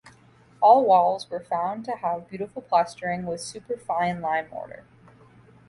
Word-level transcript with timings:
All 0.61 0.83
walls 0.83 1.29
were 1.29 1.43
found 1.43 1.85
to 1.85 1.91
have 1.91 2.27
beautiful 2.27 2.63
plastering 2.63 3.27
with 3.27 3.39
superfine 3.39 4.19
lime 4.19 4.49
mortar. 4.49 4.83